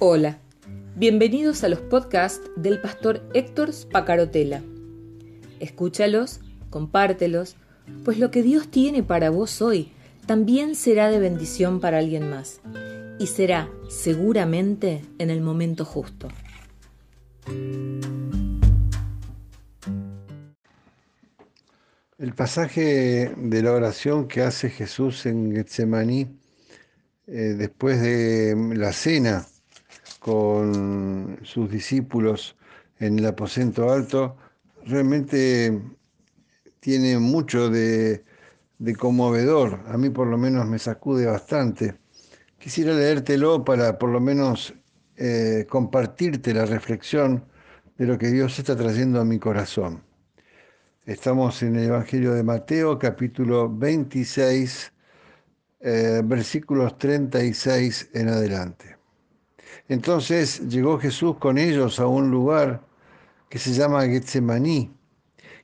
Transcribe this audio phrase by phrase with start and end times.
[0.00, 0.38] Hola,
[0.94, 4.62] bienvenidos a los podcasts del pastor Héctor Spacarotela.
[5.58, 6.38] Escúchalos,
[6.70, 7.56] compártelos,
[8.04, 9.90] pues lo que Dios tiene para vos hoy
[10.24, 12.60] también será de bendición para alguien más
[13.18, 16.28] y será seguramente en el momento justo.
[22.18, 26.28] El pasaje de la oración que hace Jesús en Getsemaní
[27.26, 29.44] eh, después de la cena
[30.28, 32.54] con sus discípulos
[32.98, 34.36] en el aposento alto,
[34.84, 35.80] realmente
[36.80, 38.24] tiene mucho de,
[38.98, 39.80] conmovedor.
[39.86, 41.94] A mí por lo menos me sacude bastante.
[42.58, 44.74] Quisiera leértelo para por lo menos
[45.16, 47.46] eh, compartirte la reflexión
[47.96, 50.02] de lo que Dios está trayendo a mi corazón.
[51.06, 54.92] Estamos en el Evangelio de Mateo, capítulo 26,
[55.80, 58.97] eh, versículos 36 en adelante.
[59.88, 62.82] Entonces llegó Jesús con ellos a un lugar
[63.48, 64.90] que se llama Getsemaní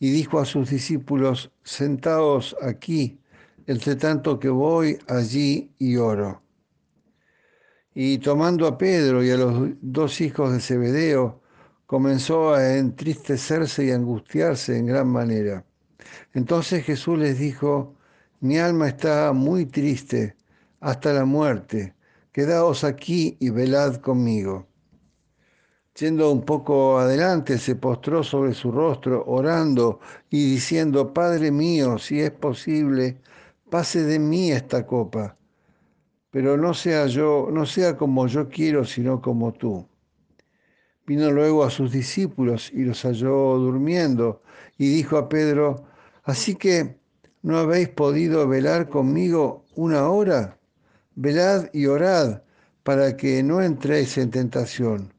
[0.00, 3.20] y dijo a sus discípulos, sentaos aquí,
[3.66, 6.42] entre tanto que voy allí y oro.
[7.94, 11.42] Y tomando a Pedro y a los dos hijos de Zebedeo,
[11.86, 15.64] comenzó a entristecerse y angustiarse en gran manera.
[16.32, 17.96] Entonces Jesús les dijo,
[18.40, 20.36] mi alma está muy triste
[20.80, 21.94] hasta la muerte
[22.38, 24.68] quedaos aquí y velad conmigo.
[25.98, 29.98] Yendo un poco adelante, se postró sobre su rostro, orando
[30.30, 33.20] y diciendo, Padre mío, si es posible,
[33.68, 35.36] pase de mí esta copa,
[36.30, 39.88] pero no sea yo, no sea como yo quiero, sino como tú.
[41.08, 44.42] Vino luego a sus discípulos y los halló durmiendo,
[44.78, 45.88] y dijo a Pedro,
[46.22, 47.00] Así que,
[47.42, 50.57] ¿no habéis podido velar conmigo una hora?
[51.20, 52.42] Velad y orad
[52.84, 55.12] para que no entréis en tentación.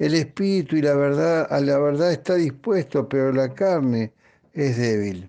[0.00, 4.12] El espíritu y la verdad, a la verdad está dispuesto, pero la carne
[4.52, 5.28] es débil.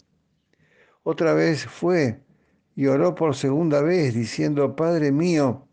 [1.03, 2.23] Otra vez fue
[2.75, 5.67] y oró por segunda vez, diciendo, Padre mío,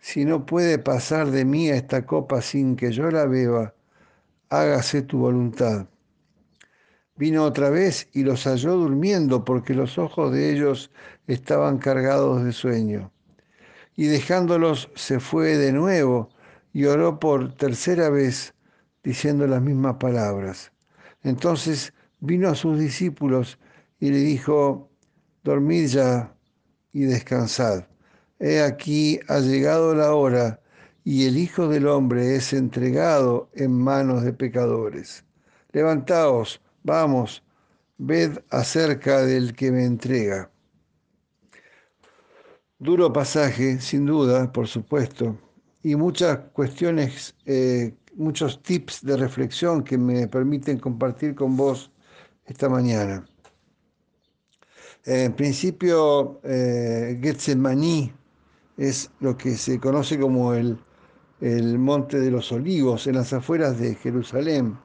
[0.00, 3.74] si no puede pasar de mí esta copa sin que yo la beba,
[4.50, 5.86] hágase tu voluntad.
[7.16, 10.90] Vino otra vez y los halló durmiendo porque los ojos de ellos
[11.26, 13.10] estaban cargados de sueño
[13.96, 16.30] y dejándolos se fue de nuevo
[16.72, 18.54] y oró por tercera vez
[19.02, 20.72] diciendo las mismas palabras.
[21.22, 23.58] Entonces vino a sus discípulos
[24.00, 24.90] y le dijo,
[25.42, 26.34] dormid ya
[26.92, 27.84] y descansad.
[28.38, 30.60] He aquí ha llegado la hora
[31.04, 35.24] y el Hijo del Hombre es entregado en manos de pecadores.
[35.72, 37.42] Levantaos, vamos,
[37.98, 40.50] ved acerca del que me entrega.
[42.82, 45.38] Duro pasaje, sin duda, por supuesto,
[45.84, 51.92] y muchas cuestiones, eh, muchos tips de reflexión que me permiten compartir con vos
[52.44, 53.24] esta mañana.
[55.04, 58.12] En principio, eh, Getsemaní
[58.76, 60.76] es lo que se conoce como el,
[61.40, 64.76] el Monte de los Olivos, en las afueras de Jerusalén.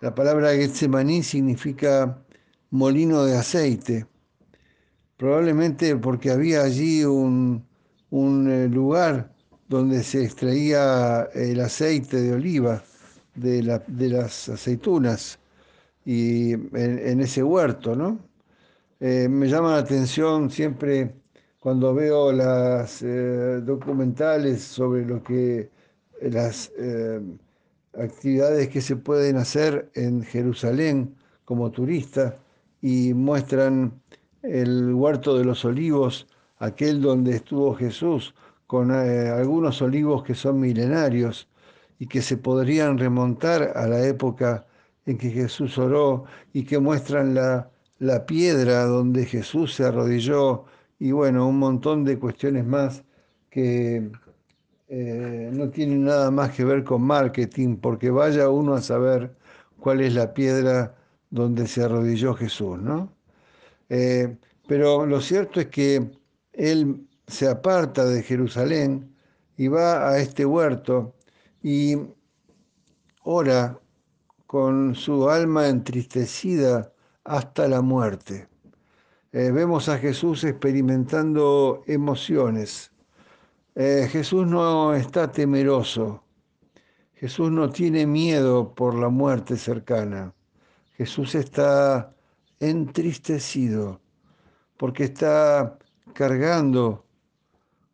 [0.00, 2.24] La palabra Getsemaní significa
[2.70, 4.06] molino de aceite
[5.24, 7.64] probablemente porque había allí un,
[8.12, 9.32] eh, lugar
[9.70, 12.82] donde se extraía el aceite de oliva
[13.34, 15.38] de, las aceitunas
[16.04, 18.18] y en, ese huerto, ¿no?
[19.00, 21.14] Eh, me llama la atención siempre
[21.58, 25.70] cuando veo las eh, documentales sobre lo que
[26.20, 26.70] las
[27.98, 31.14] actividades que se pueden hacer en Jerusalén
[31.46, 32.36] como turista
[32.82, 34.02] y muestran
[34.44, 36.26] el huerto de los olivos,
[36.58, 38.34] aquel donde estuvo Jesús,
[38.66, 41.48] con eh, algunos olivos que son milenarios
[41.98, 44.66] y que se podrían remontar a la época
[45.06, 50.64] en que Jesús oró y que muestran la, la piedra donde Jesús se arrodilló
[50.98, 53.04] y bueno, un montón de cuestiones más
[53.50, 54.10] que
[54.88, 59.34] eh, no tienen nada más que ver con marketing, porque vaya uno a saber
[59.80, 60.94] cuál es la piedra
[61.30, 63.10] donde se arrodilló Jesús, ¿no?
[63.88, 64.36] Eh,
[64.66, 66.10] pero lo cierto es que
[66.52, 69.14] él se aparta de Jerusalén
[69.56, 71.14] y va a este huerto
[71.62, 71.96] y
[73.22, 73.78] ora
[74.46, 76.92] con su alma entristecida
[77.24, 78.48] hasta la muerte.
[79.32, 82.92] Eh, vemos a Jesús experimentando emociones.
[83.74, 86.22] Eh, Jesús no está temeroso.
[87.14, 90.32] Jesús no tiene miedo por la muerte cercana.
[90.96, 92.14] Jesús está
[92.60, 94.00] entristecido
[94.76, 95.78] porque está
[96.12, 97.04] cargando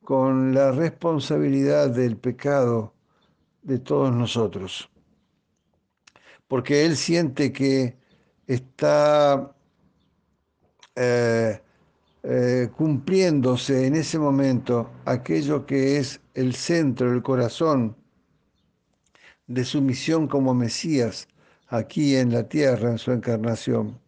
[0.04, 2.94] con la responsabilidad del pecado
[3.62, 4.90] de todos nosotros.
[6.48, 7.96] Porque Él siente que
[8.46, 9.54] está
[10.96, 11.60] eh,
[12.24, 17.96] eh, cumpliéndose en ese momento aquello que es el centro, el corazón
[19.46, 21.28] de su misión como Mesías
[21.68, 23.99] aquí en la tierra, en su encarnación.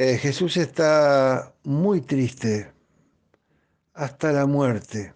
[0.00, 2.70] Eh, Jesús está muy triste
[3.94, 5.12] hasta la muerte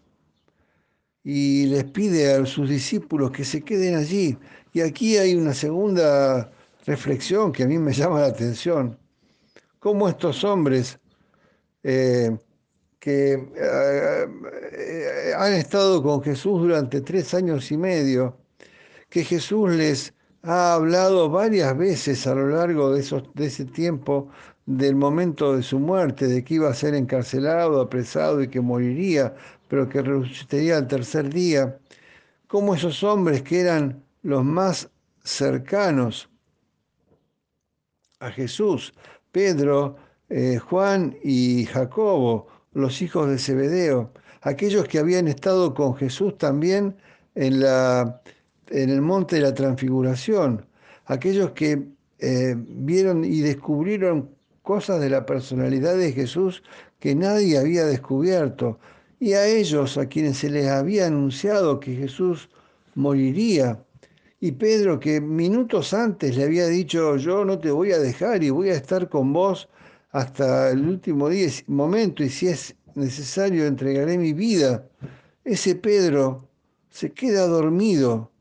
[1.22, 4.36] y les pide a sus discípulos que se queden allí.
[4.72, 6.50] Y aquí hay una segunda
[6.84, 8.98] reflexión que a mí me llama la atención.
[9.78, 10.98] Cómo estos hombres
[11.84, 12.36] eh,
[12.98, 18.36] que eh, han estado con Jesús durante tres años y medio,
[19.08, 20.12] que Jesús les
[20.42, 23.00] ha hablado varias veces a lo largo de,
[23.46, 24.28] ese tiempo
[24.66, 29.34] del momento de su muerte, de que iba a ser encarcelado, apresado y que moriría,
[29.68, 31.78] pero que resucitaría al tercer día,
[32.48, 34.90] como esos hombres que eran los más
[35.24, 36.28] cercanos
[38.20, 38.94] a Jesús,
[39.32, 39.96] Pedro,
[40.28, 44.12] eh, Juan y Jacobo, los hijos de Zebedeo,
[44.42, 46.96] aquellos que habían estado con Jesús también
[47.34, 48.22] en, la,
[48.72, 50.66] en el monte de la transfiguración,
[51.06, 51.82] aquellos que
[52.18, 54.30] eh, vieron y descubrieron
[54.62, 56.62] cosas de la personalidad de Jesús
[56.98, 58.78] que nadie había descubierto,
[59.20, 62.48] y a ellos, a quienes se les había anunciado que Jesús
[62.94, 63.84] moriría,
[64.40, 68.50] y Pedro que minutos antes le había dicho, yo no te voy a dejar y
[68.50, 69.68] voy a estar con vos
[70.10, 74.88] hasta el último día, momento, y si es necesario entregaré mi vida.
[75.44, 76.48] Ese Pedro
[76.90, 78.31] se queda dormido,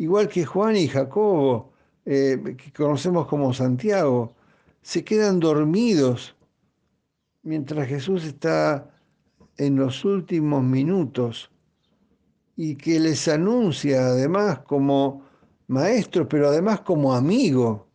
[0.00, 1.72] igual que Juan y Jacobo,
[2.06, 4.34] eh, que conocemos como Santiago,
[4.80, 6.34] se quedan dormidos
[7.42, 8.90] mientras Jesús está
[9.58, 11.50] en los últimos minutos
[12.56, 15.22] y que les anuncia además como
[15.66, 17.86] maestro, pero además como amigo,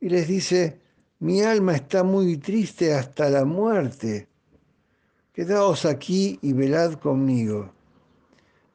[0.00, 0.80] y les dice,
[1.18, 4.28] mi alma está muy triste hasta la muerte.
[5.34, 7.70] Quedaos aquí y velad conmigo.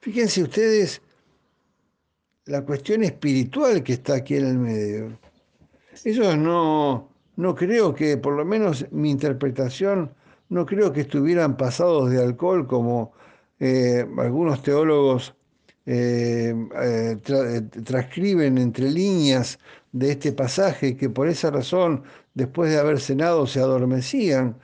[0.02, 1.02] Fíjense ustedes
[2.45, 5.19] la cuestión espiritual que está aquí en el medio.
[6.04, 10.12] Ellos no, no creo que, por lo menos mi interpretación,
[10.50, 13.13] no creo que estuvieran pasados de alcohol como
[13.60, 15.34] eh, algunos teólogos
[15.86, 17.18] eh, eh,
[17.84, 19.60] transcriben entre líneas
[19.92, 22.04] de este pasaje que por esa razón
[22.34, 24.57] después de haber cenado se adormecían,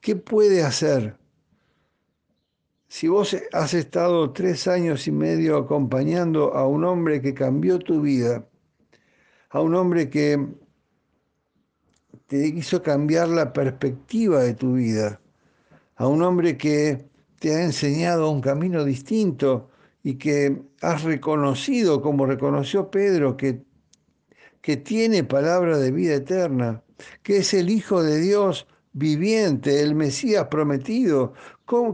[0.00, 1.17] ¿qué puede hacer?
[2.98, 8.00] Si vos has estado tres años y medio acompañando a un hombre que cambió tu
[8.00, 8.44] vida,
[9.50, 10.48] a un hombre que
[12.26, 15.20] te hizo cambiar la perspectiva de tu vida,
[15.94, 17.08] a un hombre que
[17.38, 19.70] te ha enseñado un camino distinto
[20.02, 23.62] y que has reconocido, como reconoció Pedro, que,
[24.60, 26.82] que tiene palabra de vida eterna,
[27.22, 28.66] que es el Hijo de Dios
[28.98, 31.32] viviente, el Mesías prometido.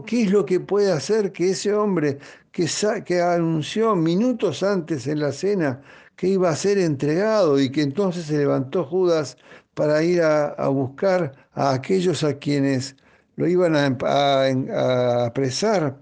[0.05, 2.19] ¿Qué es lo que puede hacer que ese hombre
[2.51, 5.81] que, anunció minutos antes en la cena
[6.15, 9.37] que iba a ser entregado y que entonces se levantó Judas
[9.73, 12.95] para ir a, buscar a aquellos a quienes
[13.35, 15.97] lo iban a apresar?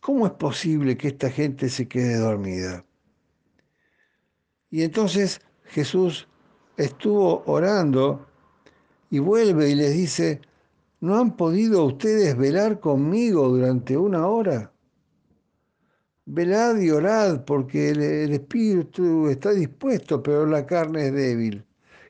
[0.00, 2.84] ¿Cómo es posible que esta gente se quede dormida?
[4.70, 6.28] Y entonces Jesús
[6.76, 8.26] estuvo orando
[9.10, 10.40] y vuelve y les dice,
[11.00, 14.72] ¿no han podido ustedes velar conmigo durante una hora?
[16.26, 21.64] Velad y orad porque el, espíritu está dispuesto, pero la carne es débil.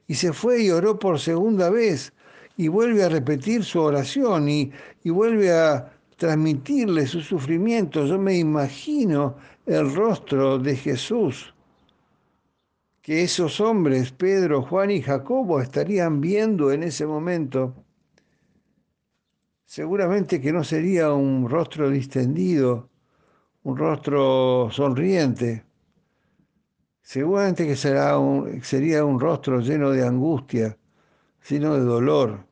[0.09, 2.12] Y se fue y oró por segunda vez
[2.57, 4.73] y vuelve a repetir su oración y,
[5.05, 8.05] y vuelve a transmitirle su sufrimiento.
[8.07, 9.37] Yo me imagino
[9.67, 11.55] el rostro de Jesús
[13.08, 17.74] que esos hombres, Pedro, Juan y Jacobo, estarían viendo en ese momento,
[19.64, 22.90] seguramente que no sería un rostro distendido,
[23.62, 25.64] un rostro sonriente,
[27.00, 30.76] seguramente que será un, sería un rostro lleno de angustia,
[31.48, 32.44] lleno de dolor.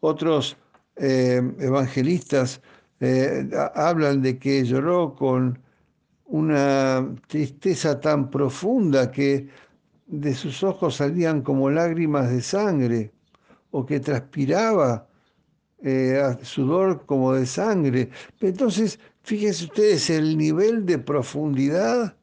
[0.00, 0.56] Otros
[0.96, 2.60] eh, evangelistas
[2.98, 5.62] eh, hablan de que lloró con
[6.24, 9.48] una tristeza tan profunda que
[10.20, 13.12] de sus ojos salían como lágrimas de sangre
[13.70, 15.08] o que transpiraba
[15.82, 18.10] eh, sudor como de sangre.
[18.40, 22.16] Entonces, fíjense ustedes el nivel de profundidad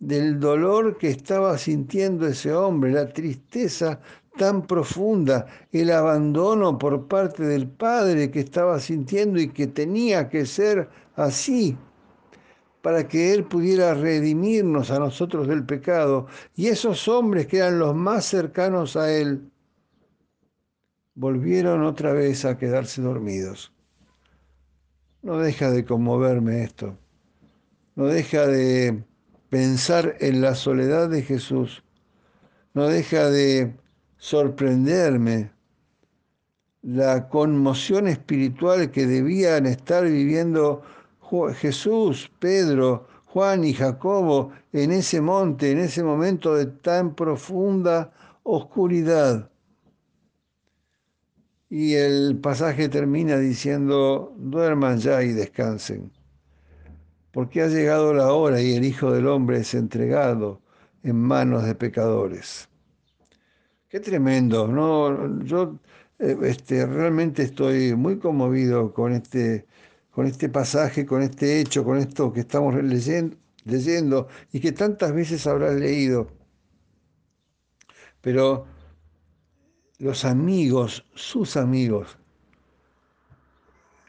[0.00, 4.00] del dolor que estaba sintiendo ese hombre, la tristeza
[4.36, 10.46] tan profunda, el abandono por parte del padre que estaba sintiendo y que tenía que
[10.46, 11.76] ser así.
[12.82, 16.26] Para que Él pudiera redimirnos a nosotros del pecado.
[16.54, 19.50] Y esos hombres que eran los más cercanos a Él,
[21.14, 23.72] volvieron otra vez a quedarse dormidos.
[25.22, 26.96] No deja de conmoverme esto.
[27.96, 29.02] No deja de
[29.50, 31.82] pensar en la soledad de Jesús.
[32.74, 33.74] No deja de
[34.18, 35.50] sorprenderme
[36.82, 40.82] la conmoción espiritual que debían estar viviendo
[41.54, 49.50] Jesús, Pedro, Juan y Jacobo en ese monte, en ese momento de tan profunda oscuridad.
[51.70, 56.10] Y el pasaje termina diciendo, duerman ya y descansen,
[57.30, 60.62] porque ha llegado la hora y el Hijo del Hombre es entregado
[61.02, 62.68] en manos de pecadores.
[63.90, 65.44] Qué tremendo, ¿no?
[65.44, 65.78] Yo
[66.18, 69.67] eh, este, realmente estoy muy conmovido con este,
[70.18, 75.12] con este pasaje, con este hecho, con esto que estamos leyendo, leyendo y que tantas
[75.12, 76.26] veces habrás leído.
[78.20, 78.66] Pero
[80.00, 82.18] los amigos, sus amigos,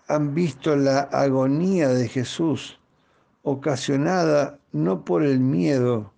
[0.08, 2.80] han visto la agonía de Jesús
[3.44, 6.12] ocasionada no por el miedo,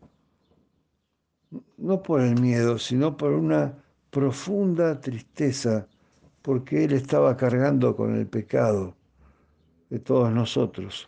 [1.78, 5.86] no por el miedo, sino por una profunda tristeza
[6.42, 8.96] porque Él estaba cargando con el pecado
[9.92, 11.08] de todos nosotros.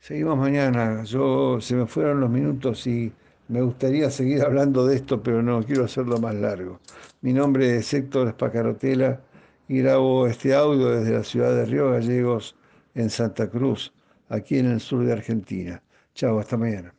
[0.00, 1.04] Seguimos mañana.
[1.04, 3.12] Yo se me fueron los minutos y
[3.48, 6.80] me gustaría seguir hablando de esto, pero no quiero hacerlo más largo.
[7.20, 9.20] Mi nombre es Héctor Espacarotela
[9.68, 12.56] y grabo este audio desde la ciudad de Río Gallegos,
[12.94, 13.92] en Santa Cruz,
[14.30, 15.82] aquí en el sur de Argentina.
[16.14, 16.95] Chao, hasta mañana.